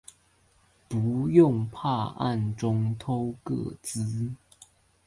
[0.87, 4.31] 不用怕暗中偷個資